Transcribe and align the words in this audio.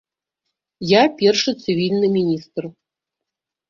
Я 0.93 1.03
першы 1.21 1.55
цывільны 1.63 2.07
міністр. 2.19 2.63